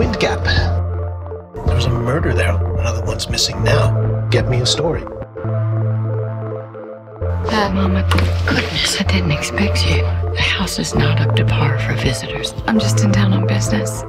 Wind 0.00 0.18
Gap. 0.18 0.42
There 0.44 1.76
was 1.76 1.84
a 1.84 1.90
murder 1.90 2.32
there. 2.32 2.54
Another 2.78 3.04
one's 3.04 3.28
missing 3.28 3.62
now. 3.62 4.26
Get 4.30 4.48
me 4.48 4.62
a 4.62 4.64
story. 4.64 5.02
Uh, 7.52 7.70
Mama, 7.74 8.08
goodness, 8.46 8.98
I 8.98 9.02
didn't 9.02 9.32
expect 9.32 9.86
you. 9.86 10.00
The 10.32 10.40
house 10.40 10.78
is 10.78 10.94
not 10.94 11.20
up 11.20 11.36
to 11.36 11.44
par 11.44 11.78
for 11.80 11.92
visitors. 11.96 12.54
I'm 12.66 12.78
just 12.78 13.04
in 13.04 13.12
town 13.12 13.34
on 13.34 13.46
business. 13.46 14.02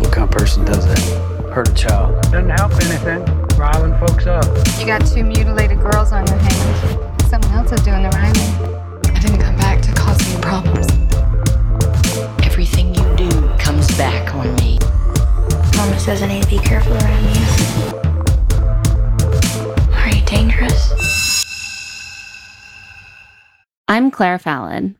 What 0.00 0.10
kind 0.10 0.24
of 0.24 0.30
person 0.30 0.64
does 0.64 0.86
that? 0.86 1.52
Hurt 1.52 1.68
a 1.68 1.74
child. 1.74 2.18
Doesn't 2.32 2.48
help 2.48 2.72
anything. 2.72 3.22
Riling 3.58 3.92
folks 3.98 4.26
up. 4.26 4.46
You 4.78 4.86
got 4.86 5.04
two 5.06 5.22
mutilated 5.22 5.80
girls 5.80 6.12
on 6.12 6.26
your 6.26 6.38
hands. 6.38 7.28
Someone 7.28 7.52
else 7.52 7.72
is 7.72 7.82
doing 7.82 8.04
the 8.04 8.08
riling. 8.08 9.14
I 9.14 9.20
didn't 9.20 9.42
come 9.42 9.56
back 9.58 9.82
to 9.82 9.92
cause 9.92 10.18
any 10.32 10.40
problems. 10.40 10.86
Everything 12.42 12.88
you 12.88 12.94
do 12.94 12.99
comes 12.99 12.99
back 13.96 14.34
on 14.34 14.54
me. 14.56 14.78
Mama 15.76 15.98
says 15.98 16.22
I 16.22 16.26
need 16.26 16.42
to 16.42 16.48
be 16.48 16.58
careful 16.58 16.92
around 16.92 17.24
you. 17.34 17.42
Are 19.94 20.08
you 20.08 20.24
dangerous? 20.26 21.44
I'm 23.88 24.10
Claire 24.10 24.38
Fallon. 24.38 24.99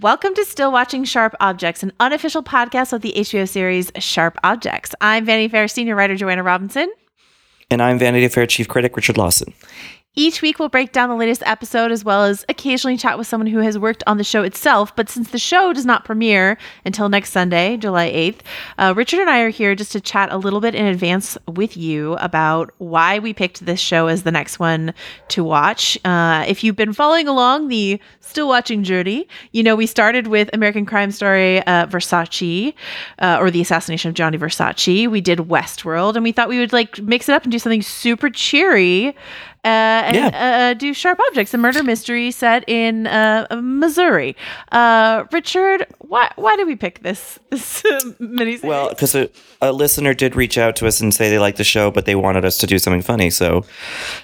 Welcome 0.00 0.34
to 0.36 0.44
Still 0.46 0.72
Watching 0.72 1.04
Sharp 1.04 1.34
Objects, 1.38 1.82
an 1.82 1.92
unofficial 2.00 2.42
podcast 2.42 2.94
of 2.94 3.02
the 3.02 3.12
HBO 3.12 3.46
series 3.46 3.92
Sharp 3.98 4.38
Objects. 4.42 4.94
I'm 5.02 5.26
Vanity 5.26 5.48
Fair 5.48 5.68
senior 5.68 5.94
writer 5.94 6.16
Joanna 6.16 6.42
Robinson. 6.42 6.90
And 7.70 7.82
I'm 7.82 7.98
Vanity 7.98 8.26
Fair 8.28 8.46
chief 8.46 8.68
critic 8.68 8.96
Richard 8.96 9.18
Lawson. 9.18 9.52
Each 10.14 10.42
week, 10.42 10.58
we'll 10.58 10.68
break 10.68 10.92
down 10.92 11.08
the 11.08 11.14
latest 11.14 11.42
episode 11.46 11.90
as 11.90 12.04
well 12.04 12.24
as 12.24 12.44
occasionally 12.46 12.98
chat 12.98 13.16
with 13.16 13.26
someone 13.26 13.46
who 13.46 13.60
has 13.60 13.78
worked 13.78 14.02
on 14.06 14.18
the 14.18 14.24
show 14.24 14.42
itself. 14.42 14.94
But 14.94 15.08
since 15.08 15.30
the 15.30 15.38
show 15.38 15.72
does 15.72 15.86
not 15.86 16.04
premiere 16.04 16.58
until 16.84 17.08
next 17.08 17.30
Sunday, 17.30 17.78
July 17.78 18.10
8th, 18.10 18.40
uh, 18.76 18.92
Richard 18.94 19.20
and 19.20 19.30
I 19.30 19.40
are 19.40 19.48
here 19.48 19.74
just 19.74 19.90
to 19.92 20.02
chat 20.02 20.30
a 20.30 20.36
little 20.36 20.60
bit 20.60 20.74
in 20.74 20.84
advance 20.84 21.38
with 21.48 21.78
you 21.78 22.12
about 22.16 22.72
why 22.76 23.20
we 23.20 23.32
picked 23.32 23.64
this 23.64 23.80
show 23.80 24.08
as 24.08 24.22
the 24.22 24.30
next 24.30 24.58
one 24.58 24.92
to 25.28 25.42
watch. 25.42 25.96
Uh, 26.04 26.44
if 26.46 26.62
you've 26.62 26.76
been 26.76 26.92
following 26.92 27.26
along 27.26 27.68
the 27.68 27.98
still 28.20 28.48
watching 28.48 28.84
journey, 28.84 29.26
you 29.52 29.62
know 29.62 29.74
we 29.74 29.86
started 29.86 30.26
with 30.26 30.50
American 30.52 30.84
Crime 30.84 31.10
Story 31.10 31.60
uh, 31.66 31.86
Versace 31.86 32.74
uh, 33.18 33.38
or 33.40 33.50
the 33.50 33.62
assassination 33.62 34.10
of 34.10 34.14
Gianni 34.14 34.36
Versace. 34.36 35.08
We 35.08 35.22
did 35.22 35.38
Westworld, 35.38 36.16
and 36.16 36.22
we 36.22 36.32
thought 36.32 36.50
we 36.50 36.58
would 36.58 36.74
like 36.74 36.98
mix 36.98 37.30
it 37.30 37.32
up 37.32 37.44
and 37.44 37.52
do 37.52 37.58
something 37.58 37.80
super 37.80 38.28
cheery 38.28 39.16
and 39.64 40.16
Yeah. 40.16 40.70
uh, 40.70 40.74
do 40.74 40.92
sharp 40.94 41.20
objects, 41.28 41.54
a 41.54 41.58
murder 41.58 41.82
mystery 41.82 42.30
set 42.30 42.64
in 42.68 43.06
uh, 43.06 43.46
Missouri. 43.62 44.36
Uh, 44.72 45.24
Richard, 45.32 45.86
why 45.98 46.30
why 46.36 46.56
did 46.56 46.66
we 46.66 46.76
pick 46.76 47.02
this 47.02 47.38
this 47.50 47.84
uh, 47.84 48.00
miniseries? 48.20 48.64
Well, 48.64 48.88
because 48.88 49.14
a, 49.14 49.28
a 49.60 49.72
listener 49.72 50.14
did 50.14 50.34
reach 50.34 50.58
out 50.58 50.74
to 50.76 50.86
us 50.86 51.00
and 51.00 51.14
say 51.14 51.30
they 51.30 51.38
liked 51.38 51.58
the 51.58 51.64
show, 51.64 51.90
but 51.90 52.04
they 52.06 52.14
wanted 52.14 52.44
us 52.44 52.58
to 52.58 52.66
do 52.66 52.78
something 52.78 53.02
funny. 53.02 53.30
So, 53.30 53.64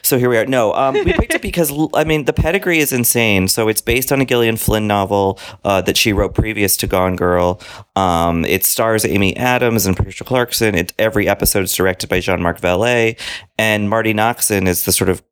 so 0.02 0.18
here 0.18 0.28
we 0.28 0.36
are. 0.38 0.46
No, 0.46 0.72
um, 0.74 0.94
we 0.94 1.12
picked 1.12 1.34
it 1.34 1.42
because 1.50 1.72
I 1.94 2.04
mean 2.04 2.24
the 2.24 2.32
pedigree 2.32 2.78
is 2.78 2.92
insane. 2.92 3.48
So 3.48 3.68
it's 3.68 3.80
based 3.80 4.10
on 4.12 4.20
a 4.20 4.24
Gillian 4.24 4.56
Flynn 4.56 4.86
novel 4.86 5.38
uh, 5.64 5.80
that 5.82 5.96
she 5.96 6.12
wrote 6.12 6.34
previous 6.34 6.76
to 6.78 6.86
Gone 6.86 7.16
Girl. 7.16 7.60
Um, 7.96 8.44
it 8.44 8.64
stars 8.64 9.04
Amy 9.04 9.36
Adams 9.36 9.86
and 9.86 9.96
Patricia 9.96 10.24
Clarkson. 10.24 10.74
It 10.74 10.92
every 10.98 11.28
episode 11.28 11.62
is 11.64 11.74
directed 11.74 12.08
by 12.08 12.20
Jean 12.20 12.42
Marc 12.42 12.60
Vallée, 12.60 13.18
and 13.56 13.88
Marty 13.88 14.12
Noxon 14.14 14.66
is 14.66 14.84
the 14.84 14.92
sort 14.92 15.10
of 15.10 15.22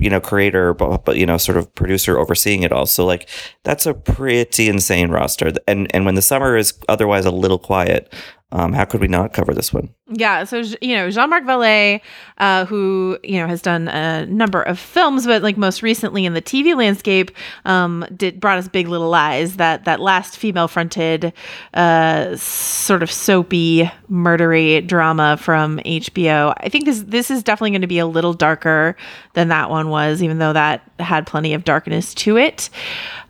you 0.00 0.10
know 0.10 0.20
creator 0.20 0.74
but, 0.74 1.04
but 1.04 1.16
you 1.16 1.26
know 1.26 1.36
sort 1.36 1.58
of 1.58 1.72
producer 1.74 2.18
overseeing 2.18 2.62
it 2.62 2.72
all. 2.72 2.86
So 2.86 3.04
like 3.04 3.28
that's 3.62 3.86
a 3.86 3.94
pretty 3.94 4.68
insane 4.68 5.10
roster. 5.10 5.52
And 5.68 5.94
and 5.94 6.04
when 6.04 6.14
the 6.14 6.22
summer 6.22 6.56
is 6.56 6.74
otherwise 6.88 7.24
a 7.24 7.30
little 7.30 7.58
quiet 7.58 8.12
um 8.54 8.72
how 8.72 8.84
could 8.86 9.00
we 9.00 9.08
not 9.08 9.34
cover 9.34 9.52
this 9.52 9.72
one 9.72 9.92
Yeah, 10.08 10.44
so 10.44 10.62
you 10.82 10.94
know 10.94 11.10
Jean 11.10 11.30
Marc 11.30 11.44
Vallée, 11.44 12.02
uh, 12.36 12.66
who 12.66 13.18
you 13.24 13.38
know 13.38 13.46
has 13.46 13.62
done 13.62 13.88
a 13.88 14.26
number 14.26 14.60
of 14.60 14.78
films, 14.78 15.24
but 15.24 15.42
like 15.42 15.56
most 15.56 15.82
recently 15.82 16.26
in 16.26 16.34
the 16.34 16.42
TV 16.42 16.76
landscape, 16.76 17.30
um, 17.64 18.04
did 18.14 18.38
brought 18.38 18.58
us 18.58 18.68
Big 18.68 18.86
Little 18.86 19.08
Lies, 19.08 19.56
that 19.56 19.86
that 19.86 20.00
last 20.00 20.36
female-fronted, 20.36 21.32
uh, 21.72 22.36
sort 22.36 23.02
of 23.02 23.10
soapy, 23.10 23.90
murdery 24.10 24.86
drama 24.86 25.38
from 25.38 25.78
HBO. 25.78 26.52
I 26.58 26.68
think 26.68 26.84
this 26.84 27.02
this 27.06 27.30
is 27.30 27.42
definitely 27.42 27.70
going 27.70 27.80
to 27.80 27.86
be 27.86 27.98
a 27.98 28.06
little 28.06 28.34
darker 28.34 28.96
than 29.32 29.48
that 29.48 29.70
one 29.70 29.88
was, 29.88 30.22
even 30.22 30.38
though 30.38 30.52
that 30.52 30.82
had 31.00 31.26
plenty 31.26 31.54
of 31.54 31.64
darkness 31.64 32.12
to 32.14 32.36
it. 32.36 32.68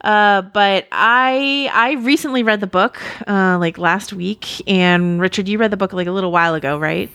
Uh, 0.04 0.42
but 0.42 0.86
I 0.92 1.68
I 1.72 1.92
recently 1.94 2.42
read 2.44 2.60
the 2.60 2.68
book 2.68 3.02
uh, 3.26 3.58
like 3.58 3.78
last 3.78 4.12
week, 4.12 4.62
and 4.68 5.20
Richard, 5.20 5.48
you 5.48 5.58
read 5.58 5.72
the 5.72 5.76
book 5.76 5.92
like 5.92 6.06
a 6.06 6.12
little 6.12 6.30
while 6.30 6.54
ago, 6.54 6.78
right? 6.78 7.10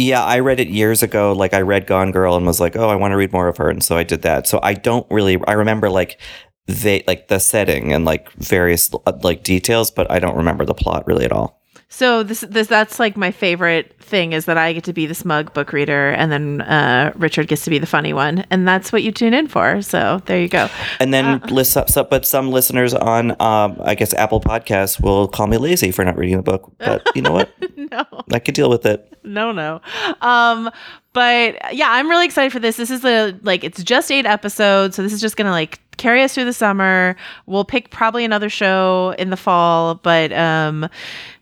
yeah 0.00 0.22
i 0.22 0.38
read 0.38 0.60
it 0.60 0.68
years 0.68 1.02
ago. 1.02 1.32
Like 1.32 1.52
i 1.52 1.60
read 1.60 1.88
gone 1.88 2.12
girl 2.12 2.36
and 2.36 2.46
was 2.46 2.60
like 2.60 2.76
oh 2.76 2.88
i 2.88 2.94
want 2.94 3.10
to 3.10 3.16
read 3.16 3.32
more 3.32 3.48
of 3.48 3.56
her. 3.56 3.68
And 3.68 3.82
so 3.82 3.96
i 3.96 4.04
did 4.04 4.22
that. 4.22 4.46
So 4.46 4.60
i 4.62 4.72
don't 4.72 5.06
really 5.10 5.40
i 5.48 5.52
remember 5.54 5.90
like 5.90 6.20
they 6.68 7.02
like 7.06 7.28
the 7.28 7.38
setting 7.40 7.92
and 7.92 8.04
like 8.04 8.30
various 8.32 8.90
uh, 9.06 9.12
like 9.22 9.42
details 9.42 9.90
but 9.90 10.08
i 10.10 10.18
don't 10.18 10.36
remember 10.36 10.66
the 10.66 10.74
plot 10.74 11.06
really 11.06 11.24
at 11.24 11.32
all 11.32 11.57
So 11.90 12.22
this 12.22 12.42
this 12.42 12.66
that's 12.66 12.98
like 12.98 13.16
my 13.16 13.30
favorite 13.30 13.94
thing 14.02 14.32
is 14.32 14.44
that 14.44 14.58
I 14.58 14.72
get 14.72 14.84
to 14.84 14.92
be 14.92 15.06
the 15.06 15.14
smug 15.14 15.52
book 15.54 15.72
reader, 15.72 16.10
and 16.10 16.30
then 16.30 16.60
uh, 16.62 17.12
Richard 17.16 17.48
gets 17.48 17.64
to 17.64 17.70
be 17.70 17.78
the 17.78 17.86
funny 17.86 18.12
one, 18.12 18.44
and 18.50 18.68
that's 18.68 18.92
what 18.92 19.02
you 19.02 19.10
tune 19.12 19.34
in 19.34 19.48
for. 19.48 19.80
So 19.82 20.20
there 20.26 20.40
you 20.40 20.48
go. 20.48 20.68
and 21.00 21.12
then 21.14 21.40
list 21.48 21.76
up 21.76 21.88
but 22.10 22.24
some 22.26 22.50
listeners 22.50 22.94
on 22.94 23.30
um 23.40 23.80
i 23.84 23.94
guess 23.94 24.12
apple 24.14 24.40
podcasts 24.40 25.00
will 25.00 25.26
call 25.28 25.46
me 25.46 25.56
lazy 25.56 25.90
for 25.90 26.04
not 26.04 26.16
reading 26.16 26.36
the 26.36 26.42
book 26.42 26.70
but 26.78 27.02
you 27.14 27.22
know 27.22 27.32
what 27.32 27.50
no. 27.76 28.04
i 28.32 28.38
could 28.38 28.54
deal 28.54 28.70
with 28.70 28.84
it 28.86 29.12
no 29.24 29.50
no 29.52 29.80
um 30.20 30.70
but 31.12 31.56
yeah 31.74 31.88
i'm 31.90 32.08
really 32.08 32.26
excited 32.26 32.52
for 32.52 32.58
this. 32.58 32.76
This 32.76 32.90
is 32.90 33.04
a 33.04 33.38
like 33.42 33.64
it's 33.64 33.82
just 33.82 34.10
eight 34.10 34.26
episodes 34.26 34.96
so 34.96 35.02
this 35.02 35.12
is 35.12 35.20
just 35.20 35.36
gonna 35.36 35.50
like 35.50 35.80
carry 35.96 36.22
us 36.22 36.32
through 36.32 36.44
the 36.44 36.52
summer. 36.52 37.16
We'll 37.46 37.64
pick 37.64 37.90
probably 37.90 38.24
another 38.24 38.48
show 38.48 39.14
in 39.18 39.30
the 39.30 39.36
fall 39.36 39.96
but 39.96 40.32
um 40.32 40.88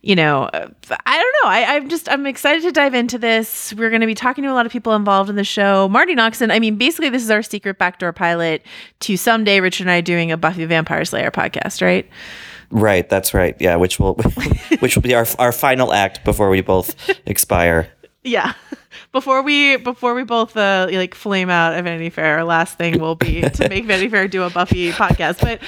you 0.01 0.15
know 0.15 0.49
i 0.53 0.59
don't 0.61 1.35
know. 1.43 1.49
I, 1.49 1.75
i'm 1.75 1.89
just 1.89 2.09
i'm 2.09 2.25
excited 2.25 2.63
to 2.63 2.71
dive 2.71 2.93
into 2.93 3.17
this. 3.17 3.73
We're 3.73 3.89
going 3.89 4.01
to 4.01 4.07
be 4.07 4.15
talking 4.15 4.43
to 4.43 4.51
a 4.51 4.53
lot 4.53 4.65
of 4.65 4.71
people 4.71 4.93
involved 4.93 5.29
in 5.29 5.35
the 5.35 5.43
show. 5.43 5.87
Marty 5.89 6.15
noxon 6.15 6.51
i 6.51 6.59
mean 6.59 6.77
basically 6.77 7.09
this 7.09 7.23
is 7.23 7.29
our 7.29 7.43
secret 7.43 7.77
backdoor 7.77 8.13
pilot 8.13 8.63
to 9.01 9.17
someday 9.17 9.59
richard 9.59 9.83
and 9.83 9.91
i 9.91 10.01
doing 10.01 10.31
a 10.31 10.37
buffy 10.37 10.61
the 10.61 10.67
vampire 10.67 11.05
slayer 11.05 11.31
podcast 11.31 11.81
right? 11.81 12.09
Right, 12.69 13.07
that's 13.07 13.33
right. 13.33 13.55
Yeah, 13.59 13.77
which 13.77 13.99
will 13.99 14.15
which 14.79 14.95
will 14.95 15.01
be 15.01 15.15
our 15.15 15.25
our 15.39 15.51
final 15.51 15.93
act 15.93 16.25
before 16.25 16.49
we 16.49 16.61
both 16.61 16.95
expire. 17.25 17.89
Yeah. 18.27 18.53
Before 19.11 19.41
we 19.41 19.77
before 19.77 20.13
we 20.13 20.23
both 20.23 20.57
uh, 20.57 20.87
like 20.91 21.15
flame 21.15 21.49
out 21.49 21.73
at 21.73 21.83
Vanity 21.83 22.09
Fair, 22.09 22.37
our 22.37 22.43
last 22.43 22.77
thing 22.77 22.99
will 22.99 23.15
be 23.15 23.41
to 23.41 23.69
make 23.69 23.85
Vanity 23.87 24.09
Fair 24.09 24.27
do 24.27 24.43
a 24.43 24.49
Buffy 24.49 24.91
podcast. 24.91 25.39
But 25.39 25.61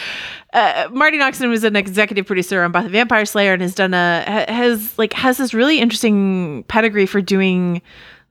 uh, 0.53 0.89
Marty 0.91 1.17
Noxon 1.17 1.49
was 1.49 1.63
an 1.63 1.75
executive 1.75 2.25
producer 2.25 2.63
on 2.63 2.71
Buffy 2.71 2.87
the 2.87 2.91
Vampire 2.91 3.25
Slayer 3.25 3.53
and 3.53 3.61
has 3.61 3.73
done 3.73 3.93
a 3.93 4.23
has 4.49 4.97
like 4.97 5.13
has 5.13 5.37
this 5.37 5.53
really 5.53 5.79
interesting 5.79 6.63
pedigree 6.67 7.05
for 7.05 7.21
doing 7.21 7.81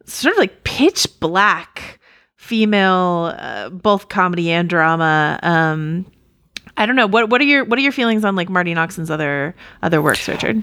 sort 0.05 0.33
of 0.33 0.39
like 0.39 0.65
pitch 0.65 1.07
black 1.21 1.99
female 2.37 3.35
uh, 3.39 3.71
both 3.71 4.09
comedy 4.09 4.51
and 4.51 4.69
drama. 4.69 5.39
Um, 5.43 6.07
I 6.77 6.87
don't 6.87 6.97
know 6.97 7.07
what 7.07 7.31
what 7.31 7.41
are 7.41 7.45
your 7.45 7.65
what 7.65 7.79
are 7.79 7.83
your 7.83 7.93
feelings 7.93 8.25
on 8.25 8.37
like 8.37 8.49
Marty 8.49 8.75
Noxon's 8.75 9.11
other 9.11 9.55
other 9.83 10.03
works, 10.03 10.29
Richard? 10.29 10.63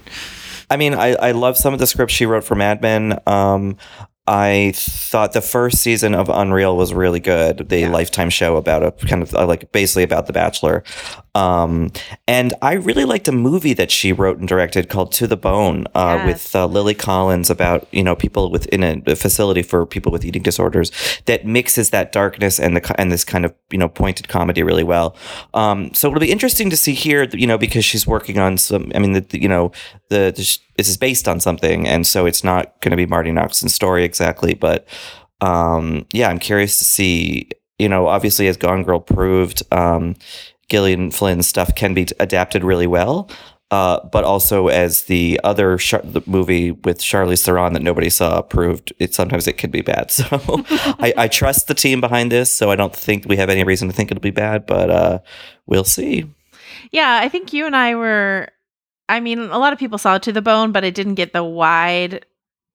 I 0.70 0.78
mean, 0.78 0.94
I, 0.94 1.16
I 1.16 1.32
love 1.32 1.58
some 1.58 1.74
of 1.74 1.80
the 1.80 1.88
scripts 1.88 2.14
she 2.14 2.26
wrote 2.26 2.44
for 2.44 2.56
Mad 2.56 2.82
Men. 2.82 3.20
Um, 3.28 3.78
I 4.28 4.72
thought 4.76 5.34
the 5.34 5.42
first 5.42 5.78
season 5.80 6.16
of 6.16 6.30
Unreal 6.30 6.76
was 6.76 6.94
really 6.94 7.20
good. 7.20 7.70
The 7.70 7.88
Lifetime 7.90 8.32
show 8.32 8.58
about 8.58 8.82
a 8.84 8.92
kind 9.08 9.22
of 9.22 9.32
like 9.34 9.72
basically 9.72 10.02
about 10.04 10.26
The 10.26 10.34
Bachelor. 10.34 10.84
Um, 11.36 11.92
and 12.28 12.54
I 12.62 12.74
really 12.74 13.06
liked 13.06 13.28
a 13.28 13.32
movie 13.32 13.74
that 13.74 13.92
she 13.92 14.14
wrote 14.14 14.40
and 14.40 14.48
directed 14.48 14.90
called 14.90 15.12
To 15.14 15.28
the 15.28 15.38
Bone 15.38 15.86
uh, 15.94 16.16
Yes. 16.20 16.26
with 16.28 16.56
uh, 16.56 16.66
Lily 16.66 16.94
Collins 16.96 17.50
about 17.52 17.88
you 17.92 18.02
know 18.04 18.16
people 18.16 18.50
within 18.50 18.84
a, 18.84 19.02
a 19.12 19.16
facility 19.16 19.62
for 19.62 19.86
people 19.86 20.12
with 20.12 20.26
eating 20.26 20.42
disorders 20.42 20.92
that 21.26 21.46
mixes 21.46 21.90
that 21.92 22.12
darkness 22.12 22.60
and 22.60 22.78
the 22.78 22.96
and 23.00 23.12
this 23.12 23.24
kind 23.26 23.46
of 23.46 23.54
you 23.70 23.78
know 23.78 23.90
pointed 23.90 24.28
comedy 24.28 24.64
really 24.64 24.84
well. 24.84 25.16
Um, 25.54 25.94
so 25.94 26.08
it'll 26.08 26.20
be 26.20 26.32
interesting 26.32 26.70
to 26.72 26.78
see 26.78 26.94
here, 26.94 27.26
you 27.34 27.46
know, 27.46 27.58
because 27.58 27.86
she's 27.86 28.08
working 28.08 28.40
on 28.40 28.58
some. 28.58 28.92
I 28.96 29.00
mean, 29.00 29.12
the, 29.12 29.22
the- 29.22 29.42
you 29.42 29.50
know, 29.50 29.72
the, 30.10 30.34
the 30.36 30.58
this 30.78 30.88
is 30.90 30.98
based 30.98 31.28
on 31.28 31.40
something, 31.40 31.88
and 31.88 32.06
so 32.06 32.26
it's 32.26 32.44
not 32.44 32.80
going 32.82 32.92
to 32.92 32.98
be 32.98 33.06
Marty 33.06 33.32
Noxon's 33.32 33.74
story 33.74 34.04
exactly, 34.04 34.54
but 34.54 34.88
um, 35.42 36.06
yeah, 36.14 36.30
I'm 36.30 36.40
curious 36.40 36.78
to 36.80 36.86
see. 36.86 37.50
You 37.78 37.90
know, 37.90 38.08
obviously, 38.08 38.48
as 38.48 38.56
Gone 38.56 38.84
Girl 38.84 39.02
proved, 39.02 39.62
um, 39.74 40.16
Gillian 40.70 41.12
Flynn's 41.12 41.48
stuff 41.48 41.76
can 41.76 41.94
be 41.94 42.08
adapted 42.20 42.64
really 42.64 42.88
well. 42.88 43.30
Uh, 43.72 44.00
but 44.12 44.24
also, 44.24 44.68
as 44.68 45.04
the 45.04 45.40
other 45.44 45.78
the 45.78 46.22
movie 46.28 46.72
with 46.72 47.00
Charlize 47.00 47.44
Theron 47.44 47.74
that 47.74 47.82
nobody 47.82 48.10
saw 48.10 48.42
proved, 48.42 48.94
it 49.00 49.14
sometimes 49.14 49.48
it 49.48 49.58
can 49.58 49.72
be 49.72 49.82
bad. 49.82 50.12
So 50.16 50.64
I, 51.00 51.14
I 51.18 51.28
trust 51.28 51.68
the 51.68 51.74
team 51.74 52.00
behind 52.00 52.32
this, 52.32 52.52
so 52.52 52.72
I 52.72 52.76
don't 52.76 52.96
think 52.96 53.26
we 53.26 53.38
have 53.38 53.50
any 53.50 53.64
reason 53.64 53.88
to 53.88 53.94
think 53.94 54.12
it'll 54.12 54.22
be 54.22 54.32
bad. 54.32 54.66
But 54.66 54.90
uh, 54.90 55.20
we'll 55.66 55.84
see. 55.84 56.26
Yeah, 56.92 57.20
I 57.22 57.28
think 57.28 57.54
you 57.54 57.66
and 57.66 57.76
I 57.76 57.96
were. 57.96 58.50
I 59.08 59.20
mean, 59.20 59.40
a 59.40 59.58
lot 59.60 59.74
of 59.74 59.80
people 59.80 59.98
saw 59.98 60.16
it 60.16 60.24
to 60.24 60.32
the 60.32 60.42
bone, 60.42 60.72
but 60.72 60.84
it 60.84 60.96
didn't 60.96 61.16
get 61.16 61.32
the 61.34 61.44
wide 61.44 62.26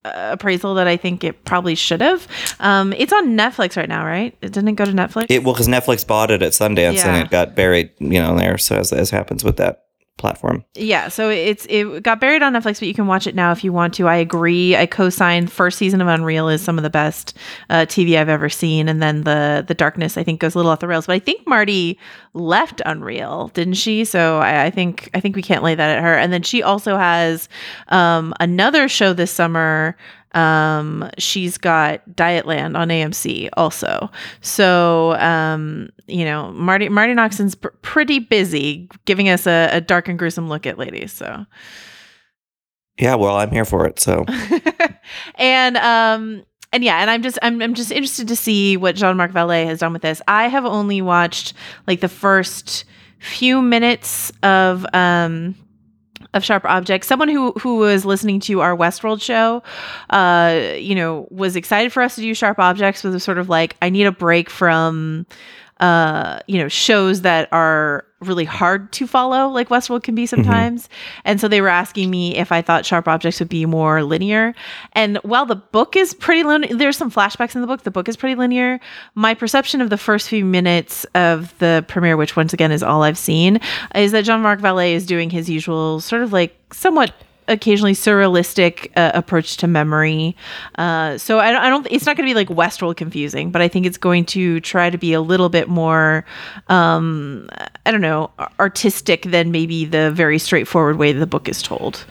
uh, 0.04 0.30
appraisal 0.32 0.74
that 0.76 0.86
I 0.86 0.96
think 0.96 1.24
it 1.24 1.44
probably 1.44 1.74
should 1.74 2.00
have. 2.00 2.26
Um, 2.60 2.92
it's 2.94 3.12
on 3.12 3.36
Netflix 3.36 3.76
right 3.76 3.88
now, 3.88 4.04
right? 4.04 4.36
It 4.40 4.52
didn't 4.52 4.76
go 4.76 4.84
to 4.84 4.92
Netflix. 4.92 5.26
It 5.28 5.44
well 5.44 5.52
because 5.54 5.68
Netflix 5.68 6.06
bought 6.06 6.30
it 6.30 6.42
at 6.42 6.52
Sundance 6.52 6.94
Yeah. 6.94 7.14
and 7.14 7.24
it 7.26 7.30
got 7.30 7.54
buried, 7.54 7.90
you 7.98 8.20
know, 8.20 8.36
there. 8.36 8.56
So 8.58 8.76
as, 8.76 8.92
as 8.92 9.10
happens 9.10 9.44
with 9.44 9.56
that 9.58 9.84
platform. 10.18 10.64
Yeah, 10.74 11.08
so 11.08 11.30
it's 11.30 11.66
it 11.68 12.02
got 12.02 12.20
buried 12.20 12.42
on 12.42 12.52
Netflix, 12.52 12.78
but 12.78 12.88
you 12.88 12.94
can 12.94 13.06
watch 13.06 13.26
it 13.26 13.34
now 13.34 13.52
if 13.52 13.64
you 13.64 13.72
want 13.72 13.94
to. 13.94 14.06
I 14.06 14.16
agree. 14.16 14.76
I 14.76 14.86
co-signed. 14.86 15.50
First 15.50 15.78
season 15.78 16.00
of 16.00 16.08
Unreal 16.08 16.48
is 16.48 16.62
some 16.62 16.78
of 16.78 16.82
the 16.82 16.90
best 16.90 17.36
uh, 17.70 17.86
TV 17.86 18.18
I've 18.18 18.28
ever 18.28 18.48
seen, 18.48 18.88
and 18.88 19.02
then 19.02 19.22
the 19.22 19.64
the 19.66 19.74
Darkness 19.74 20.18
I 20.18 20.22
think 20.22 20.40
goes 20.40 20.54
a 20.54 20.58
little 20.58 20.70
off 20.70 20.80
the 20.80 20.88
rails. 20.88 21.06
But 21.06 21.14
I 21.14 21.18
think 21.18 21.46
Marty 21.46 21.98
left 22.34 22.82
Unreal, 22.84 23.48
didn't 23.48 23.74
she? 23.74 24.04
So 24.04 24.38
I, 24.38 24.66
I 24.66 24.70
think 24.70 25.10
I 25.14 25.20
think 25.20 25.36
we 25.36 25.42
can't 25.42 25.62
lay 25.62 25.74
that 25.74 25.96
at 25.96 26.02
her. 26.02 26.16
And 26.16 26.32
then 26.32 26.42
she 26.42 26.62
also 26.62 26.96
has 26.96 27.48
um, 27.88 28.34
another 28.40 28.88
show 28.88 29.12
this 29.12 29.30
summer. 29.30 29.96
Um, 30.32 31.10
she's 31.18 31.58
got 31.58 32.08
Dietland 32.10 32.78
on 32.78 32.88
AMC 32.88 33.48
also. 33.54 34.10
So 34.40 35.12
um, 35.14 35.90
you 36.06 36.24
know, 36.24 36.52
Marty 36.52 36.88
Marty 36.88 37.14
Noxon's 37.14 37.54
pr- 37.54 37.68
pretty 37.82 38.18
busy 38.18 38.88
giving 39.04 39.28
us 39.28 39.46
a, 39.46 39.68
a 39.72 39.80
dark 39.80 40.08
and 40.08 40.18
gruesome 40.18 40.48
look 40.48 40.66
at 40.66 40.78
ladies. 40.78 41.12
So 41.12 41.46
Yeah, 42.98 43.16
well, 43.16 43.36
I'm 43.36 43.50
here 43.50 43.64
for 43.64 43.86
it. 43.86 43.98
So 43.98 44.24
and 45.36 45.76
um 45.76 46.44
and 46.72 46.84
yeah, 46.84 46.98
and 46.98 47.10
I'm 47.10 47.22
just 47.22 47.38
I'm 47.42 47.60
I'm 47.60 47.74
just 47.74 47.90
interested 47.90 48.28
to 48.28 48.36
see 48.36 48.76
what 48.76 48.94
Jean-Marc 48.94 49.32
Vallée 49.32 49.66
has 49.66 49.80
done 49.80 49.92
with 49.92 50.02
this. 50.02 50.22
I 50.28 50.48
have 50.48 50.64
only 50.64 51.02
watched 51.02 51.54
like 51.86 52.00
the 52.00 52.08
first 52.08 52.84
few 53.18 53.60
minutes 53.60 54.32
of 54.42 54.86
um 54.92 55.54
of 56.34 56.44
Sharp 56.44 56.64
Objects. 56.64 57.08
Someone 57.08 57.28
who 57.28 57.52
who 57.52 57.78
was 57.78 58.04
listening 58.04 58.40
to 58.40 58.60
our 58.60 58.76
Westworld 58.76 59.20
show, 59.22 59.62
uh, 60.10 60.74
you 60.76 60.94
know, 60.94 61.26
was 61.30 61.56
excited 61.56 61.92
for 61.92 62.02
us 62.02 62.14
to 62.16 62.20
do 62.20 62.34
Sharp 62.34 62.58
Objects. 62.58 63.02
Was 63.04 63.22
sort 63.22 63.38
of 63.38 63.48
like, 63.48 63.76
I 63.82 63.90
need 63.90 64.06
a 64.06 64.12
break 64.12 64.50
from, 64.50 65.26
uh, 65.80 66.40
you 66.46 66.58
know, 66.58 66.68
shows 66.68 67.22
that 67.22 67.48
are 67.52 68.04
really 68.20 68.44
hard 68.44 68.92
to 68.92 69.06
follow, 69.06 69.48
like 69.48 69.68
Westworld 69.68 70.02
can 70.02 70.14
be 70.14 70.24
mm-hmm. 70.24 70.36
sometimes. 70.36 70.88
And 71.24 71.40
so 71.40 71.48
they 71.48 71.60
were 71.60 71.68
asking 71.68 72.10
me 72.10 72.36
if 72.36 72.52
I 72.52 72.62
thought 72.62 72.84
Sharp 72.84 73.08
Objects 73.08 73.40
would 73.40 73.48
be 73.48 73.66
more 73.66 74.02
linear. 74.02 74.54
And 74.92 75.16
while 75.18 75.46
the 75.46 75.56
book 75.56 75.96
is 75.96 76.14
pretty 76.14 76.42
linear, 76.42 76.76
there's 76.76 76.96
some 76.96 77.10
flashbacks 77.10 77.54
in 77.54 77.60
the 77.60 77.66
book. 77.66 77.82
The 77.82 77.90
book 77.90 78.08
is 78.08 78.16
pretty 78.16 78.34
linear. 78.34 78.80
My 79.14 79.34
perception 79.34 79.80
of 79.80 79.90
the 79.90 79.98
first 79.98 80.28
few 80.28 80.44
minutes 80.44 81.04
of 81.14 81.56
the 81.58 81.84
premiere, 81.88 82.16
which 82.16 82.36
once 82.36 82.52
again 82.52 82.72
is 82.72 82.82
all 82.82 83.02
I've 83.02 83.18
seen, 83.18 83.60
is 83.94 84.12
that 84.12 84.22
Jean 84.22 84.40
Marc 84.40 84.60
Vallée 84.60 84.92
is 84.92 85.06
doing 85.06 85.30
his 85.30 85.48
usual 85.48 86.00
sort 86.00 86.22
of 86.22 86.32
like 86.32 86.54
somewhat 86.72 87.12
occasionally 87.50 87.92
surrealistic 87.92 88.90
uh, 88.96 89.10
approach 89.14 89.58
to 89.58 89.66
memory. 89.66 90.36
Uh, 90.76 91.18
so 91.18 91.38
I 91.38 91.52
don't, 91.52 91.62
I 91.62 91.68
don't, 91.68 91.86
it's 91.90 92.06
not 92.06 92.16
going 92.16 92.26
to 92.26 92.30
be 92.30 92.34
like 92.34 92.48
Westworld 92.48 92.96
confusing, 92.96 93.50
but 93.50 93.60
I 93.60 93.68
think 93.68 93.84
it's 93.84 93.98
going 93.98 94.24
to 94.26 94.60
try 94.60 94.88
to 94.88 94.96
be 94.96 95.12
a 95.12 95.20
little 95.20 95.48
bit 95.48 95.68
more, 95.68 96.24
um, 96.68 97.48
I 97.84 97.90
don't 97.90 98.00
know, 98.00 98.30
artistic 98.58 99.22
than 99.24 99.50
maybe 99.50 99.84
the 99.84 100.10
very 100.10 100.38
straightforward 100.38 100.96
way 100.96 101.12
the 101.12 101.26
book 101.26 101.48
is 101.48 101.60
told. 101.60 102.04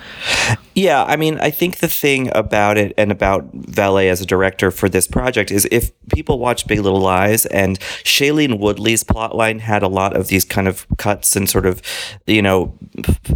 Yeah, 0.75 1.03
I 1.03 1.15
mean, 1.15 1.39
I 1.39 1.50
think 1.50 1.77
the 1.77 1.88
thing 1.88 2.30
about 2.35 2.77
it 2.77 2.94
and 2.97 3.12
about 3.12 3.51
Vallée 3.53 4.09
as 4.09 4.21
a 4.21 4.25
director 4.25 4.71
for 4.71 4.88
this 4.88 5.07
project 5.07 5.51
is 5.51 5.68
if 5.71 5.92
people 6.09 6.39
watch 6.39 6.68
Big 6.68 6.80
Little 6.80 7.01
Lies 7.01 7.45
and 7.47 7.80
Shailene 8.03 8.59
Woodley's 8.59 9.03
plotline 9.03 9.59
had 9.59 9.83
a 9.83 9.88
lot 9.88 10.15
of 10.15 10.27
these 10.27 10.45
kind 10.45 10.68
of 10.68 10.85
cuts 10.97 11.35
and 11.35 11.50
sort 11.50 11.65
of, 11.65 11.81
you 12.27 12.42
know, 12.42 12.77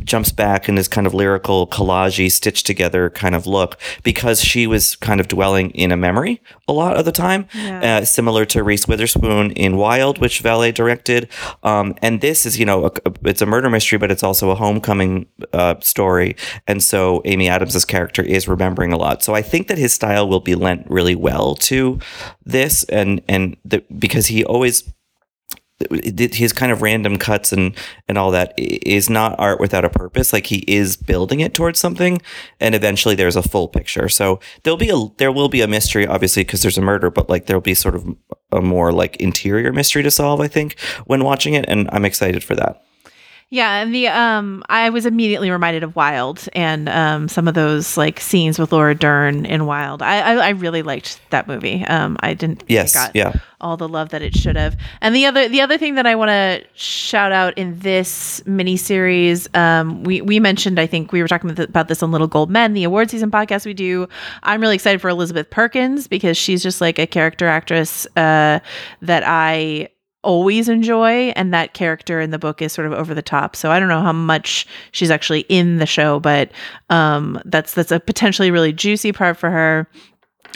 jumps 0.03 0.31
back 0.31 0.69
in 0.69 0.75
this 0.75 0.87
kind 0.87 1.07
of 1.07 1.13
lyrical 1.13 1.67
collagey 1.93 2.31
stitched 2.31 2.65
together 2.65 3.09
kind 3.09 3.35
of 3.35 3.45
look 3.47 3.77
because 4.03 4.41
she 4.41 4.67
was 4.67 4.95
kind 4.95 5.19
of 5.19 5.27
dwelling 5.27 5.71
in 5.71 5.91
a 5.91 5.97
memory 5.97 6.41
a 6.67 6.73
lot 6.73 6.97
of 6.97 7.05
the 7.05 7.11
time, 7.11 7.45
Yeah. 7.53 7.97
uh, 8.01 8.05
similar 8.05 8.45
to 8.45 8.63
Reese 8.63 8.87
Witherspoon 8.87 9.51
in 9.51 9.77
Wild, 9.77 10.17
which 10.19 10.43
Vallée 10.43 10.73
directed. 10.73 11.27
Um, 11.63 11.95
and 12.01 12.21
this 12.21 12.45
is, 12.45 12.57
you 12.59 12.65
know, 12.65 12.85
a, 12.85 12.91
it's 13.23 13.41
a 13.41 13.45
murder 13.45 13.69
mystery, 13.69 13.97
but 13.99 14.11
it's 14.11 14.23
also 14.23 14.49
a 14.49 14.55
homecoming 14.55 15.25
uh, 15.51 15.75
story. 15.81 16.35
And 16.67 16.81
so 16.81 17.21
Amy 17.25 17.49
Adams's 17.49 17.85
character 17.85 18.21
is 18.23 18.47
remembering 18.47 18.93
a 18.93 18.97
lot. 18.97 19.23
So 19.23 19.35
I 19.35 19.41
think 19.41 19.67
that 19.67 19.77
his 19.77 19.93
style 19.93 20.27
will 20.27 20.39
be 20.39 20.55
lent 20.55 20.85
really 20.89 21.15
well 21.15 21.55
to 21.55 21.99
this, 22.45 22.83
and 22.85 23.21
and 23.27 23.55
the, 23.65 23.83
because 23.97 24.27
he 24.27 24.43
always 24.43 24.83
his 25.91 26.53
kind 26.53 26.71
of 26.71 26.81
random 26.81 27.17
cuts 27.17 27.51
and 27.51 27.75
and 28.07 28.17
all 28.17 28.31
that 28.31 28.53
is 28.57 29.09
not 29.09 29.39
art 29.39 29.59
without 29.59 29.85
a 29.85 29.89
purpose. 29.89 30.33
Like 30.33 30.47
he 30.47 30.63
is 30.67 30.95
building 30.97 31.39
it 31.39 31.53
towards 31.53 31.79
something 31.79 32.21
and 32.59 32.75
eventually 32.75 33.15
there's 33.15 33.35
a 33.35 33.43
full 33.43 33.67
picture. 33.67 34.09
So 34.09 34.39
there'll 34.63 34.77
be 34.77 34.89
a 34.89 35.07
there 35.17 35.31
will 35.31 35.49
be 35.49 35.61
a 35.61 35.67
mystery 35.67 36.07
obviously 36.07 36.43
because 36.43 36.61
there's 36.61 36.77
a 36.77 36.81
murder 36.81 37.09
but 37.09 37.29
like 37.29 37.45
there'll 37.45 37.61
be 37.61 37.73
sort 37.73 37.95
of 37.95 38.05
a 38.51 38.61
more 38.61 38.91
like 38.91 39.15
interior 39.17 39.73
mystery 39.73 40.03
to 40.03 40.11
solve 40.11 40.39
i 40.39 40.47
think 40.47 40.79
when 41.05 41.23
watching 41.23 41.53
it 41.53 41.65
and 41.67 41.89
i'm 41.91 42.05
excited 42.05 42.43
for 42.43 42.55
that 42.55 42.83
Yeah, 43.49 43.81
and 43.81 43.93
the 43.93 44.07
um, 44.07 44.63
I 44.67 44.89
was 44.89 45.05
immediately 45.05 45.51
reminded 45.51 45.83
of 45.83 45.95
Wild 45.95 46.47
and 46.53 46.89
um, 46.89 47.27
some 47.27 47.47
of 47.47 47.53
those 47.53 47.97
like 47.97 48.19
scenes 48.19 48.57
with 48.57 48.71
Laura 48.71 48.95
Dern 48.95 49.45
in 49.45 49.67
Wild. 49.67 50.01
I 50.01 50.19
I, 50.21 50.47
I 50.47 50.49
really 50.49 50.81
liked 50.81 51.19
that 51.29 51.47
movie. 51.47 51.85
Um, 51.85 52.17
I 52.21 52.33
didn't 52.33 52.63
Yes, 52.67 52.95
yeah. 53.13 53.33
all 53.61 53.77
the 53.77 53.87
love 53.87 54.09
that 54.09 54.23
it 54.23 54.35
should 54.35 54.55
have. 54.55 54.75
And 55.01 55.15
the 55.15 55.27
other 55.27 55.47
the 55.47 55.61
other 55.61 55.77
thing 55.77 55.93
that 55.95 56.07
I 56.07 56.15
want 56.15 56.29
to 56.29 56.63
shout 56.73 57.31
out 57.31 57.55
in 57.55 57.77
this 57.79 58.41
miniseries, 58.47 59.55
um, 59.55 60.03
we 60.03 60.21
we 60.21 60.39
mentioned 60.39 60.79
I 60.79 60.87
think 60.87 61.11
we 61.11 61.21
were 61.21 61.27
talking 61.27 61.51
about 61.51 61.69
about 61.69 61.87
this 61.87 62.01
on 62.01 62.11
Little 62.11 62.27
Gold 62.27 62.49
Men, 62.49 62.73
the 62.73 62.83
award 62.85 63.11
season 63.11 63.29
podcast 63.29 63.67
we 63.67 63.75
do. 63.75 64.07
I'm 64.41 64.61
really 64.61 64.75
excited 64.75 64.99
for 64.99 65.09
Elizabeth 65.09 65.51
Perkins 65.51 66.07
because 66.07 66.37
she's 66.37 66.63
just 66.63 66.81
like 66.81 66.97
a 66.97 67.05
character 67.05 67.45
actress 67.47 68.07
uh, 68.17 68.59
that 69.03 69.23
I 69.27 69.89
always 70.23 70.69
enjoy 70.69 71.29
and 71.35 71.53
that 71.53 71.73
character 71.73 72.19
in 72.19 72.31
the 72.31 72.39
book 72.39 72.61
is 72.61 72.71
sort 72.73 72.87
of 72.87 72.93
over 72.93 73.13
the 73.13 73.21
top 73.21 73.55
so 73.55 73.71
i 73.71 73.79
don't 73.79 73.89
know 73.89 74.01
how 74.01 74.13
much 74.13 74.65
she's 74.91 75.11
actually 75.11 75.41
in 75.49 75.77
the 75.77 75.85
show 75.85 76.19
but 76.19 76.51
um 76.89 77.41
that's 77.45 77.73
that's 77.73 77.91
a 77.91 77.99
potentially 77.99 78.51
really 78.51 78.73
juicy 78.73 79.11
part 79.11 79.37
for 79.37 79.49
her 79.49 79.87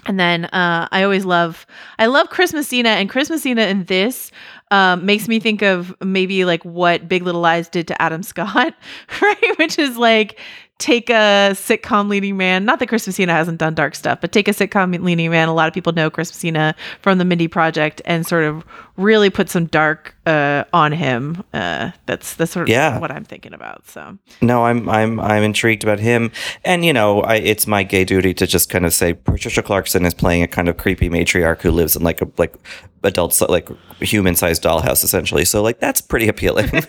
and 0.06 0.20
then 0.20 0.46
uh, 0.46 0.88
I 0.92 1.04
always 1.04 1.26
love 1.26 1.66
I 2.00 2.06
love 2.06 2.30
Chris 2.30 2.54
Messina 2.54 2.90
and 2.90 3.10
Chris 3.10 3.30
Messina 3.30 3.64
in 3.64 3.84
this 3.86 4.32
um, 4.72 5.06
makes 5.06 5.28
me 5.28 5.40
think 5.40 5.62
of 5.62 5.96
maybe 6.02 6.46
like 6.46 6.64
what 6.64 7.08
Big 7.08 7.24
Little 7.24 7.42
Lies 7.42 7.70
did 7.70 7.88
to 7.88 8.02
Adam 8.02 8.24
Scott, 8.24 8.74
right? 9.22 9.58
Which 9.58 9.78
is 9.80 9.98
like 9.98 10.40
take 10.80 11.10
a 11.10 11.52
sitcom 11.54 12.08
leading 12.10 12.38
man. 12.38 12.64
Not 12.66 12.80
that 12.80 12.88
Chris 12.88 13.08
Messina 13.08 13.34
hasn't 13.34 13.58
done 13.58 13.74
dark 13.74 13.96
stuff, 13.96 14.22
but 14.22 14.32
take 14.32 14.48
a 14.48 14.52
sitcom 14.52 14.98
leading 15.02 15.32
man. 15.32 15.48
A 15.48 15.54
lot 15.54 15.68
of 15.68 15.74
people 15.74 15.94
know 15.94 16.10
Chris 16.10 16.32
Messina 16.32 16.76
from 17.02 17.18
the 17.18 17.26
Mindy 17.26 17.48
Project, 17.48 18.02
and 18.06 18.26
sort 18.26 18.44
of 18.44 18.64
really 18.96 19.30
put 19.30 19.50
some 19.50 19.66
dark 19.66 20.16
uh, 20.26 20.64
on 20.74 20.92
him. 20.92 21.44
Uh, 21.54 21.92
that's 22.06 22.36
that's 22.36 22.52
sort 22.52 22.64
of 22.68 22.70
Yeah. 22.70 23.00
what 23.00 23.12
I'm 23.12 23.24
thinking 23.24 23.54
about. 23.54 23.88
So 23.88 24.18
No, 24.42 24.66
I'm 24.66 24.88
I'm 24.90 25.20
I'm 25.20 25.44
intrigued 25.44 25.84
about 25.84 26.00
him, 26.00 26.32
and 26.64 26.86
you 26.86 26.94
know, 26.94 27.22
I, 27.22 27.36
it's 27.36 27.66
my 27.68 27.84
gay 27.84 28.04
duty 28.06 28.34
to 28.36 28.46
just 28.48 28.70
kind 28.70 28.86
of 28.86 28.94
say 28.94 29.14
Patricia 29.14 29.64
Clarkson 29.64 30.06
is 30.06 30.14
playing 30.14 30.44
a 30.44 30.48
kind 30.48 30.70
of 30.70 30.78
creepy 30.78 31.10
matriarch 31.10 31.62
who 31.62 31.72
lives 31.72 31.96
in 31.96 32.04
like 32.04 32.22
a 32.22 32.28
like 32.38 32.54
adult 33.04 33.40
like 33.50 33.70
human 34.00 34.36
sized 34.36 34.64
dollhouse 34.64 35.04
essentially. 35.04 35.46
So 35.46 35.62
like 35.62 35.80
that's 35.80 36.02
pretty 36.02 36.28
appealing. 36.28 36.70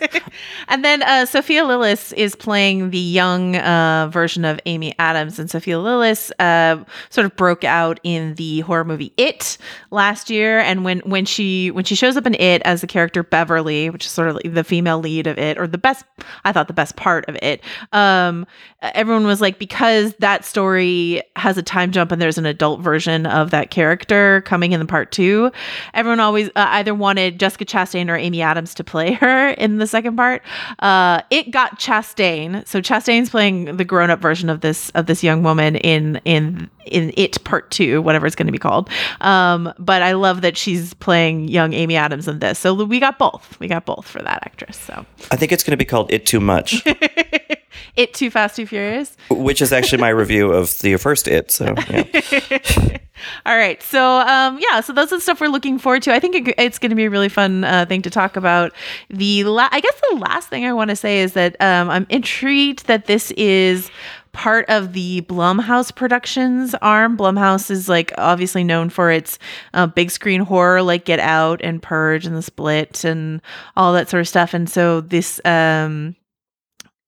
And 0.67 0.85
then 0.85 1.01
uh, 1.03 1.25
Sophia 1.25 1.63
Lillis 1.63 2.13
is 2.13 2.35
playing 2.35 2.91
the 2.91 2.97
young 2.99 3.55
uh, 3.79 4.07
version 4.07 4.45
of 4.45 4.59
Amy 4.65 4.93
Adams. 4.99 5.39
And 5.39 5.49
Sophia 5.49 5.75
Lillis 5.75 6.31
uh, 6.39 6.83
sort 7.09 7.25
of 7.25 7.35
broke 7.35 7.63
out 7.63 7.99
in 8.03 8.35
the 8.35 8.61
horror 8.61 8.83
movie 8.83 9.13
It 9.17 9.57
last 9.91 10.29
year. 10.29 10.59
And 10.59 10.83
when 10.83 10.99
when 10.99 11.25
she 11.25 11.71
when 11.71 11.85
she 11.85 11.95
shows 11.95 12.17
up 12.17 12.25
in 12.25 12.35
It 12.35 12.61
as 12.63 12.81
the 12.81 12.87
character 12.87 13.23
Beverly, 13.23 13.89
which 13.89 14.05
is 14.05 14.11
sort 14.11 14.29
of 14.29 14.35
like 14.35 14.53
the 14.53 14.63
female 14.63 14.99
lead 14.99 15.27
of 15.27 15.37
It, 15.37 15.57
or 15.57 15.67
the 15.67 15.77
best, 15.77 16.05
I 16.43 16.51
thought 16.51 16.67
the 16.67 16.73
best 16.73 16.95
part 16.95 17.27
of 17.29 17.37
It, 17.41 17.63
um, 17.93 18.45
everyone 18.81 19.25
was 19.25 19.41
like, 19.41 19.59
because 19.59 20.13
that 20.15 20.45
story 20.45 21.21
has 21.35 21.57
a 21.57 21.63
time 21.63 21.91
jump 21.91 22.11
and 22.11 22.21
there's 22.21 22.37
an 22.37 22.45
adult 22.45 22.81
version 22.81 23.25
of 23.25 23.51
that 23.51 23.71
character 23.71 24.41
coming 24.41 24.71
in 24.71 24.79
the 24.79 24.85
part 24.85 25.11
two. 25.11 25.51
Everyone 25.93 26.19
always 26.19 26.47
uh, 26.49 26.67
either 26.69 26.93
wanted 26.93 27.39
Jessica 27.39 27.65
Chastain 27.65 28.09
or 28.09 28.15
Amy 28.15 28.41
Adams 28.41 28.73
to 28.75 28.83
play 28.83 29.13
her 29.19 29.49
in 29.49 29.77
the 29.77 29.87
second 29.87 30.15
part. 30.15 30.41
Uh, 30.79 31.21
it 31.29 31.51
got 31.51 31.79
Chastain, 31.79 32.65
so 32.67 32.81
Chastain's 32.81 33.29
playing 33.29 33.68
the 33.77 33.85
grown-up 33.85 34.19
version 34.19 34.49
of 34.49 34.61
this 34.61 34.89
of 34.91 35.05
this 35.05 35.23
young 35.23 35.43
woman 35.43 35.75
in 35.77 36.19
in 36.25 36.69
in 36.85 37.13
it 37.17 37.43
part 37.43 37.69
two, 37.71 38.01
whatever 38.01 38.25
it's 38.25 38.35
going 38.35 38.47
to 38.47 38.51
be 38.51 38.57
called. 38.59 38.89
Um, 39.21 39.73
but 39.77 40.01
I 40.01 40.13
love 40.13 40.41
that 40.41 40.57
she's 40.57 40.93
playing 40.95 41.47
young 41.47 41.73
Amy 41.73 41.95
Adams 41.95 42.27
in 42.27 42.39
this. 42.39 42.59
So 42.59 42.73
we 42.73 42.99
got 42.99 43.17
both. 43.19 43.59
We 43.59 43.67
got 43.67 43.85
both 43.85 44.07
for 44.07 44.21
that 44.21 44.39
actress. 44.45 44.77
So 44.77 45.05
I 45.31 45.35
think 45.35 45.51
it's 45.51 45.63
going 45.63 45.71
to 45.71 45.77
be 45.77 45.85
called 45.85 46.11
It 46.11 46.25
Too 46.25 46.39
Much, 46.39 46.83
it 47.95 48.13
too 48.13 48.29
fast, 48.29 48.55
too 48.55 48.65
furious. 48.65 49.15
which 49.29 49.61
is 49.61 49.71
actually 49.71 50.01
my 50.01 50.09
review 50.09 50.51
of 50.51 50.79
the 50.79 50.97
first 50.97 51.27
It. 51.27 51.51
So 51.51 51.75
yeah. 51.89 52.97
All 53.45 53.55
right. 53.55 53.81
So, 53.83 54.19
um, 54.19 54.59
yeah, 54.59 54.81
so 54.81 54.93
are 54.93 55.05
the 55.05 55.19
stuff 55.19 55.41
we're 55.41 55.47
looking 55.47 55.79
forward 55.79 56.03
to. 56.03 56.13
I 56.13 56.19
think 56.19 56.35
it, 56.35 56.55
it's 56.57 56.79
going 56.79 56.89
to 56.89 56.95
be 56.95 57.05
a 57.05 57.09
really 57.09 57.29
fun 57.29 57.63
uh, 57.63 57.85
thing 57.85 58.01
to 58.03 58.09
talk 58.09 58.35
about. 58.35 58.73
The 59.09 59.43
la- 59.45 59.69
I 59.71 59.79
guess 59.79 60.01
the 60.11 60.17
last 60.17 60.49
thing 60.49 60.65
I 60.65 60.73
want 60.73 60.89
to 60.89 60.95
say 60.95 61.19
is 61.19 61.33
that 61.33 61.55
um, 61.61 61.89
I'm 61.89 62.05
intrigued 62.09 62.87
that 62.87 63.05
this 63.05 63.31
is 63.31 63.89
part 64.31 64.69
of 64.69 64.93
the 64.93 65.21
Blumhouse 65.21 65.93
Productions 65.93 66.75
arm. 66.75 67.17
Blumhouse 67.17 67.71
is 67.71 67.89
like 67.89 68.13
obviously 68.17 68.63
known 68.63 68.89
for 68.89 69.11
its 69.11 69.39
uh, 69.73 69.87
big 69.87 70.11
screen 70.11 70.41
horror, 70.41 70.81
like 70.81 71.05
Get 71.05 71.19
Out 71.19 71.61
and 71.63 71.81
Purge 71.81 72.25
and 72.25 72.35
The 72.35 72.41
Split 72.41 73.03
and 73.03 73.41
all 73.75 73.93
that 73.93 74.09
sort 74.09 74.21
of 74.21 74.27
stuff. 74.27 74.53
And 74.53 74.69
so 74.69 75.01
this. 75.01 75.41
Um, 75.45 76.15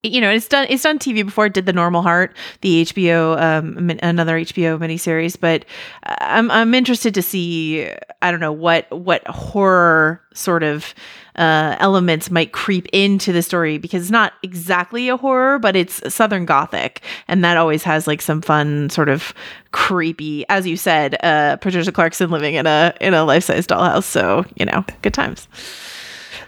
you 0.03 0.19
know, 0.19 0.31
it's 0.31 0.47
done. 0.47 0.65
It's 0.69 0.81
done 0.81 0.97
TV 0.97 1.23
before. 1.23 1.45
It 1.45 1.53
did 1.53 1.67
the 1.67 1.73
Normal 1.73 2.01
Heart, 2.01 2.35
the 2.61 2.85
HBO, 2.85 3.39
um, 3.39 3.91
another 4.01 4.39
HBO 4.39 4.79
miniseries. 4.79 5.39
But 5.39 5.65
uh, 6.03 6.15
I'm 6.21 6.49
I'm 6.49 6.73
interested 6.73 7.13
to 7.13 7.21
see. 7.21 7.87
I 8.21 8.31
don't 8.31 8.39
know 8.39 8.51
what 8.51 8.89
what 8.91 9.25
horror 9.27 10.19
sort 10.33 10.63
of 10.63 10.95
uh, 11.35 11.75
elements 11.79 12.31
might 12.31 12.51
creep 12.51 12.87
into 12.91 13.31
the 13.31 13.43
story 13.43 13.77
because 13.77 14.01
it's 14.01 14.11
not 14.11 14.33
exactly 14.41 15.07
a 15.07 15.17
horror, 15.17 15.59
but 15.59 15.75
it's 15.75 16.01
Southern 16.11 16.45
Gothic, 16.45 17.01
and 17.27 17.43
that 17.43 17.57
always 17.57 17.83
has 17.83 18.07
like 18.07 18.23
some 18.23 18.41
fun 18.41 18.89
sort 18.89 19.07
of 19.07 19.35
creepy, 19.71 20.45
as 20.49 20.65
you 20.65 20.77
said, 20.77 21.15
uh, 21.23 21.57
Patricia 21.57 21.91
Clarkson 21.91 22.31
living 22.31 22.55
in 22.55 22.65
a 22.65 22.93
in 22.99 23.13
a 23.13 23.23
life 23.23 23.43
size 23.43 23.67
dollhouse. 23.67 24.05
So 24.05 24.45
you 24.55 24.65
know, 24.65 24.83
good 25.03 25.13
times. 25.13 25.47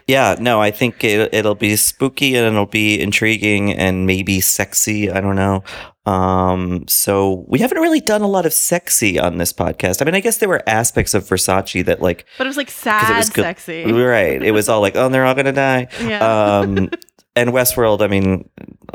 Yeah, 0.08 0.36
no, 0.40 0.62
I 0.62 0.72
think 0.72 1.04
it, 1.04 1.34
it'll 1.34 1.56
be 1.56 1.76
spooky 1.78 2.36
and 2.36 2.46
it'll 2.46 2.66
be 2.66 3.00
intriguing 3.00 3.72
and 3.74 4.06
maybe 4.06 4.42
sexy. 4.42 5.10
I 5.10 5.22
don't 5.22 5.36
know. 5.36 5.64
Um, 6.06 6.86
so 6.90 7.46
we 7.48 7.60
haven't 7.60 7.78
really 7.80 8.02
done 8.02 8.22
a 8.22 8.28
lot 8.28 8.46
of 8.46 8.52
sexy 8.54 9.18
on 9.18 9.38
this 9.38 9.54
podcast. 9.54 10.02
I 10.02 10.06
mean, 10.06 10.16
I 10.16 10.20
guess 10.20 10.38
there 10.40 10.50
were 10.50 10.62
aspects 10.68 11.14
of 11.14 11.24
Versace 11.24 11.86
that 11.86 12.02
like 12.02 12.26
But 12.38 12.46
it 12.48 12.50
was 12.50 12.58
like 12.58 12.70
sad, 12.70 13.12
it 13.12 13.16
was 13.18 13.30
good- 13.30 13.44
sexy. 13.44 13.90
right? 13.90 14.44
It 14.44 14.52
was 14.52 14.68
all 14.68 14.82
like, 14.82 14.98
oh, 14.98 15.08
they're 15.08 15.26
all 15.26 15.36
gonna 15.36 15.54
die. 15.54 15.88
Yeah. 16.02 16.58
Um, 16.60 16.90
and 17.38 17.52
Westworld. 17.52 18.02
I 18.02 18.08
mean, 18.08 18.50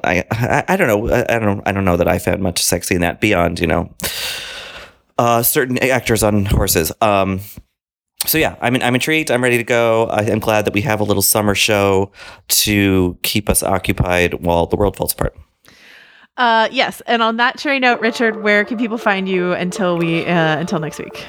I, 0.05 0.25
I 0.31 0.65
I 0.69 0.77
don't 0.77 0.87
know. 0.89 1.09
I, 1.11 1.37
I 1.37 1.39
don't 1.39 1.63
I 1.67 1.73
don't 1.73 1.87
know 1.87 1.97
that 1.97 2.07
I 2.09 2.19
found 2.19 2.43
much 2.43 2.63
sexy 2.63 2.95
in 2.97 3.01
that 3.01 3.21
beyond 3.23 3.59
you 3.61 3.67
know, 3.67 3.91
uh, 5.17 5.43
certain 5.43 5.79
actors 5.79 6.23
on 6.23 6.45
horses. 6.45 6.93
Um, 7.01 7.41
so 8.27 8.39
yeah, 8.39 8.57
I 8.61 8.71
mean, 8.71 8.83
I'm 8.83 8.95
intrigued. 8.95 9.31
I'm 9.31 9.43
ready 9.43 9.57
to 9.59 9.65
go. 9.65 10.07
I 10.07 10.23
am 10.25 10.39
glad 10.39 10.65
that 10.65 10.75
we 10.75 10.81
have 10.83 11.01
a 11.01 11.05
little 11.05 11.23
summer 11.23 11.55
show 11.55 12.11
to 12.49 13.17
keep 13.23 13.49
us 13.49 13.63
occupied 13.63 14.35
while 14.35 14.67
the 14.67 14.77
world 14.77 14.97
falls 14.97 15.13
apart. 15.13 15.37
Uh, 16.37 16.69
yes, 16.71 17.01
and 17.07 17.23
on 17.23 17.37
that 17.37 17.59
cherry 17.59 17.81
note, 17.81 18.01
Richard, 18.01 18.43
where 18.43 18.65
can 18.65 18.79
people 18.79 18.99
find 18.99 19.29
you 19.29 19.53
until 19.53 19.99
we 19.99 20.25
uh, 20.25 20.59
until 20.59 20.79
next 20.79 20.99
week? 20.99 21.27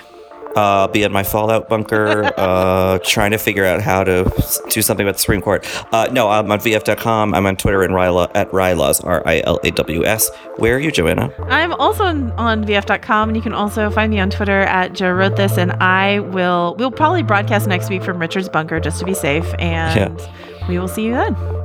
Uh, 0.56 0.88
be 0.88 1.04
in 1.04 1.12
my 1.12 1.24
Fallout 1.24 1.70
bunker, 1.70 2.32
uh, 2.38 3.00
trying 3.00 3.32
to 3.32 3.38
figure 3.38 3.66
out 3.66 3.82
how 3.82 4.04
to 4.04 4.24
do 4.70 4.82
something 4.82 5.06
about 5.06 5.16
the 5.16 5.20
Supreme 5.20 5.42
Court. 5.42 5.66
Uh, 5.94 6.08
no, 6.12 6.30
I'm 6.30 6.52
on 6.52 6.60
VF.com. 6.60 7.34
I'm 7.34 7.46
on 7.46 7.56
Twitter 7.56 7.84
and 7.84 7.94
Ryla 7.94 8.32
at 8.36 8.50
rilaws, 8.52 9.04
R 9.06 9.22
I 9.26 9.42
L 9.46 9.60
A 9.64 9.72
W 9.72 10.06
S. 10.06 10.30
Where 10.58 10.76
are 10.76 10.80
you, 10.80 10.92
Joanna? 10.92 11.34
I'm 11.50 11.74
also 11.74 12.04
on, 12.04 12.66
VF.com, 12.66 13.30
and 13.30 13.36
you 13.36 13.42
can 13.42 13.54
also 13.54 13.90
find 13.90 14.12
me 14.12 14.20
on 14.20 14.30
Twitter 14.30 14.62
at 14.62 14.94
Joe 14.94 15.12
Wrote 15.12 15.36
This, 15.36 15.58
and 15.58 15.72
I 15.74 16.20
will 16.20 16.76
we'll 16.78 16.92
probably 16.92 17.24
broadcast 17.24 17.68
next 17.68 17.90
week 17.90 18.04
from 18.04 18.20
Richard's 18.20 18.50
bunker 18.50 18.80
just 18.80 19.00
to 19.00 19.06
be 19.06 19.14
safe, 19.14 19.54
and 19.60 20.20
we 20.68 20.80
will 20.80 20.88
see 20.88 21.06
you 21.06 21.14
then. 21.14 21.59